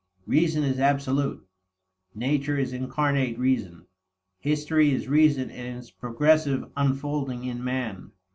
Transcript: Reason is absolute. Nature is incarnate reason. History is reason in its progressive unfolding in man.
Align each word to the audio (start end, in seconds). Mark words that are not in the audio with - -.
Reason 0.25 0.63
is 0.63 0.79
absolute. 0.79 1.47
Nature 2.15 2.57
is 2.57 2.73
incarnate 2.73 3.37
reason. 3.37 3.85
History 4.39 4.89
is 4.91 5.07
reason 5.07 5.51
in 5.51 5.77
its 5.77 5.91
progressive 5.91 6.71
unfolding 6.75 7.43
in 7.45 7.63
man. 7.63 8.11